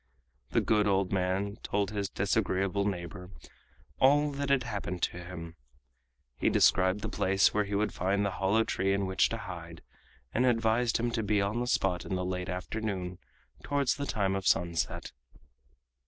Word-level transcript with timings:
The 0.49 0.61
good 0.61 0.87
old 0.87 1.13
man 1.13 1.57
told 1.61 1.91
his 1.91 2.09
disagreeable 2.09 2.85
neighbor 2.87 3.29
all 3.99 4.31
that 4.31 4.49
had 4.49 4.63
happened 4.63 5.03
to 5.03 5.23
him. 5.23 5.57
He 6.39 6.49
described 6.49 7.01
the 7.01 7.07
place 7.07 7.53
where 7.53 7.65
he 7.65 7.75
would 7.75 7.93
find 7.93 8.25
the 8.25 8.31
hollow 8.31 8.63
tree 8.63 8.93
in 8.95 9.05
which 9.05 9.29
to 9.29 9.37
hide, 9.37 9.83
and 10.33 10.43
advised 10.43 10.97
him 10.97 11.11
to 11.11 11.21
be 11.21 11.39
on 11.39 11.59
the 11.59 11.67
spot 11.67 12.03
in 12.03 12.15
the 12.15 12.25
late 12.25 12.49
afternoon 12.49 13.19
towards 13.61 13.95
the 13.95 14.07
time 14.07 14.35
of 14.35 14.47
sunset. 14.47 15.11